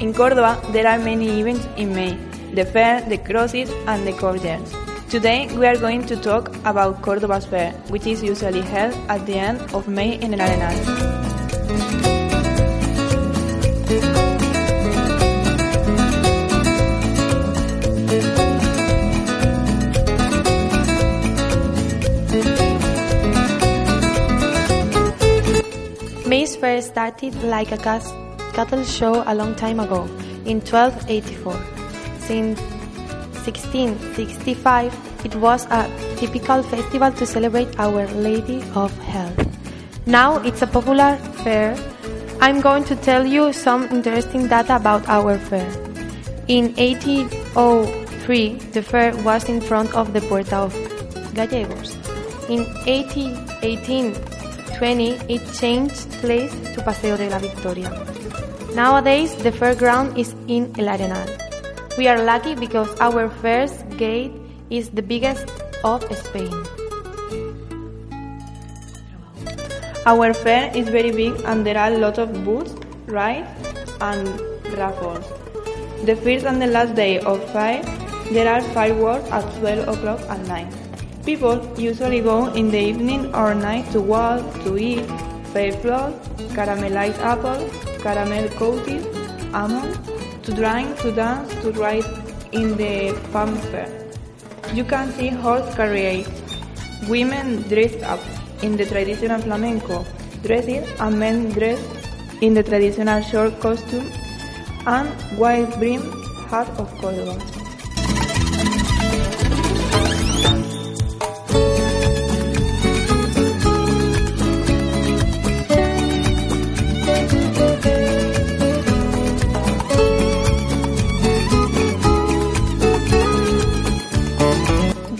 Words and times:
In 0.00 0.12
Córdoba, 0.12 0.60
there 0.72 0.86
are 0.86 0.98
many 0.98 1.40
events 1.40 1.66
in 1.76 1.94
May 1.94 2.16
the 2.54 2.64
fair, 2.64 3.00
the 3.02 3.18
crosses, 3.18 3.70
and 3.86 4.06
the 4.06 4.12
courtyards. 4.12 4.74
Today, 5.10 5.48
we 5.56 5.66
are 5.66 5.76
going 5.76 6.06
to 6.06 6.16
talk 6.16 6.54
about 6.64 7.02
Córdoba's 7.02 7.46
fair, 7.46 7.72
which 7.88 8.06
is 8.06 8.22
usually 8.22 8.62
held 8.62 8.94
at 9.08 9.26
the 9.26 9.34
end 9.34 9.60
of 9.74 9.88
May 9.88 10.14
in 10.20 10.34
El 10.34 10.48
Arenal. 10.48 12.13
May's 26.34 26.56
fair 26.56 26.82
started 26.82 27.32
like 27.44 27.70
a 27.70 27.76
cattle 27.78 28.82
show 28.82 29.22
a 29.24 29.34
long 29.36 29.54
time 29.54 29.78
ago, 29.78 30.02
in 30.44 30.58
1284. 30.58 31.54
Since 32.18 32.58
1665, 33.46 34.90
it 35.24 35.36
was 35.36 35.64
a 35.66 35.86
typical 36.16 36.64
festival 36.64 37.12
to 37.12 37.24
celebrate 37.24 37.78
Our 37.78 38.08
Lady 38.18 38.64
of 38.74 38.90
Health. 38.98 39.46
Now 40.06 40.38
it's 40.38 40.60
a 40.62 40.66
popular 40.66 41.14
fair. 41.44 41.78
I'm 42.40 42.60
going 42.60 42.82
to 42.90 42.96
tell 42.96 43.24
you 43.24 43.52
some 43.52 43.84
interesting 43.92 44.48
data 44.48 44.74
about 44.74 45.08
our 45.08 45.38
fair. 45.38 45.70
In 46.48 46.74
1803, 46.74 48.58
the 48.74 48.82
fair 48.82 49.14
was 49.22 49.48
in 49.48 49.60
front 49.60 49.94
of 49.94 50.12
the 50.12 50.20
Puerta 50.22 50.56
of 50.56 50.74
Gallegos. 51.32 51.94
In 52.50 52.66
1820, 54.80 55.32
it 55.32 55.42
changed 55.54 56.10
place 56.20 56.50
to 56.74 56.82
Paseo 56.82 57.16
de 57.16 57.28
la 57.30 57.38
Victoria. 57.38 57.90
Nowadays, 58.74 59.34
the 59.36 59.52
fairground 59.52 60.18
is 60.18 60.34
in 60.48 60.72
El 60.78 60.88
Arenal. 60.90 61.28
We 61.96 62.08
are 62.08 62.22
lucky 62.24 62.54
because 62.54 62.90
our 62.98 63.30
first 63.30 63.86
gate 63.96 64.32
is 64.70 64.90
the 64.90 65.02
biggest 65.02 65.46
of 65.84 66.02
Spain. 66.16 66.50
Our 70.06 70.34
fair 70.34 70.74
is 70.74 70.88
very 70.88 71.12
big 71.12 71.40
and 71.44 71.64
there 71.64 71.78
are 71.78 71.90
lots 71.90 72.18
of 72.18 72.44
booths, 72.44 72.74
rides, 73.06 73.48
and 74.00 74.28
raffles. 74.76 75.24
The 76.04 76.16
first 76.16 76.44
and 76.46 76.60
the 76.60 76.66
last 76.66 76.94
day 76.94 77.20
of 77.20 77.38
fair, 77.52 77.82
there 78.32 78.48
are 78.48 78.60
fireworks 78.74 79.30
at 79.30 79.46
12 79.60 79.88
o'clock 79.88 80.20
at 80.28 80.40
night. 80.48 80.83
People 81.24 81.58
usually 81.78 82.20
go 82.20 82.52
in 82.52 82.70
the 82.70 82.78
evening 82.78 83.34
or 83.34 83.54
night 83.54 83.90
to 83.92 84.00
walk, 84.00 84.42
to 84.64 84.76
eat, 84.76 85.06
fair 85.54 85.72
flour, 85.72 86.12
caramelized 86.52 87.18
apples, 87.18 87.70
caramel 88.02 88.48
coated 88.50 89.06
almonds, 89.54 89.98
to 90.42 90.52
drink, 90.52 90.98
to 91.00 91.12
dance, 91.12 91.50
to 91.62 91.72
ride 91.72 92.04
in 92.52 92.76
the 92.76 93.14
fair. 93.70 93.88
You 94.74 94.84
can 94.84 95.10
see 95.12 95.28
horse 95.28 95.74
carriages, 95.74 96.28
women 97.08 97.62
dressed 97.62 98.02
up 98.02 98.20
in 98.62 98.76
the 98.76 98.84
traditional 98.84 99.40
flamenco 99.40 100.04
dresses 100.42 100.86
and 101.00 101.18
men 101.18 101.50
dressed 101.52 102.42
in 102.42 102.52
the 102.52 102.62
traditional 102.62 103.22
short 103.22 103.58
costume 103.60 104.10
and 104.86 105.38
wide 105.38 105.72
brim 105.78 106.02
hat 106.48 106.68
of 106.78 106.92
Córdoba. 107.00 107.63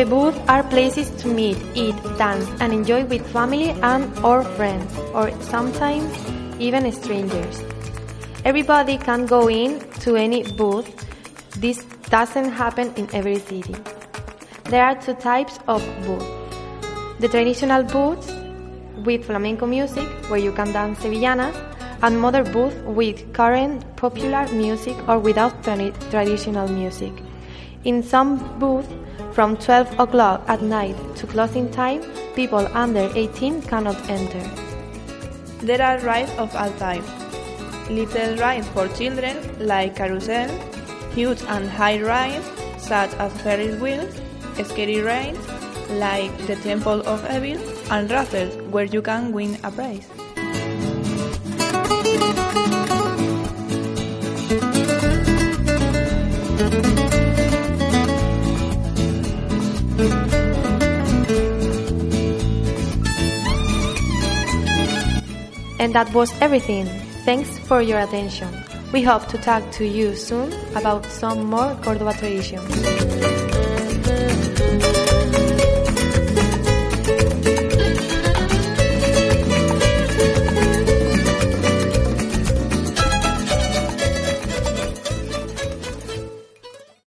The 0.00 0.06
booths 0.06 0.38
are 0.48 0.62
places 0.62 1.10
to 1.20 1.28
meet, 1.28 1.58
eat, 1.74 1.94
dance, 2.16 2.48
and 2.58 2.72
enjoy 2.72 3.04
with 3.04 3.20
family 3.34 3.68
and 3.82 4.08
or 4.24 4.42
friends, 4.56 4.96
or 5.12 5.30
sometimes 5.42 6.10
even 6.58 6.90
strangers. 6.90 7.62
Everybody 8.46 8.96
can 8.96 9.26
go 9.26 9.50
in 9.50 9.78
to 10.04 10.16
any 10.16 10.42
booth. 10.54 10.88
This 11.60 11.84
doesn't 12.08 12.50
happen 12.52 12.94
in 12.96 13.10
every 13.12 13.40
city. 13.40 13.76
There 14.70 14.82
are 14.82 14.94
two 14.94 15.12
types 15.12 15.58
of 15.68 15.84
booths. 16.06 16.24
The 17.18 17.28
traditional 17.28 17.82
booths 17.82 18.32
with 19.04 19.26
flamenco 19.26 19.66
music, 19.66 20.08
where 20.30 20.40
you 20.40 20.52
can 20.52 20.72
dance 20.72 21.00
sevillanas, 21.00 21.54
and 22.00 22.18
modern 22.18 22.50
booths 22.52 22.80
with 22.86 23.34
current 23.34 23.84
popular 23.96 24.48
music 24.48 24.96
or 25.06 25.18
without 25.18 25.62
tra- 25.62 25.92
traditional 26.08 26.68
music. 26.68 27.12
In 27.84 28.02
some 28.02 28.38
booths, 28.58 28.88
from 29.32 29.56
12 29.56 29.98
o'clock 30.00 30.42
at 30.48 30.62
night 30.62 30.96
to 31.16 31.26
closing 31.26 31.70
time, 31.70 32.02
people 32.34 32.66
under 32.74 33.10
18 33.14 33.62
cannot 33.62 33.96
enter. 34.10 34.44
There 35.60 35.82
are 35.82 35.98
rides 36.00 36.32
of 36.38 36.54
all 36.56 36.70
types. 36.72 37.08
Little 37.88 38.36
rides 38.36 38.68
for 38.68 38.88
children 38.88 39.36
like 39.58 39.96
carousel, 39.96 40.48
huge 41.14 41.42
and 41.48 41.68
high 41.68 42.00
rides 42.02 42.46
such 42.78 43.12
as 43.14 43.32
Ferris 43.42 43.80
wheels, 43.80 44.14
scary 44.64 45.00
rides 45.00 45.38
like 45.90 46.30
the 46.46 46.56
Temple 46.56 47.02
of 47.06 47.24
Evil, 47.30 47.60
and 47.90 48.10
raffles 48.10 48.54
where 48.70 48.84
you 48.84 49.02
can 49.02 49.32
win 49.32 49.58
a 49.64 49.70
prize. 49.70 50.19
And 65.80 65.94
that 65.94 66.12
was 66.12 66.30
everything. 66.40 66.86
Thanks 67.24 67.58
for 67.58 67.80
your 67.80 67.98
attention. 67.98 68.48
We 68.92 69.02
hope 69.02 69.26
to 69.28 69.38
talk 69.38 69.70
to 69.72 69.86
you 69.86 70.14
soon 70.14 70.52
about 70.76 71.06
some 71.06 71.46
more 71.46 71.74
Córdoba 71.82 72.18
traditions. 72.18 73.19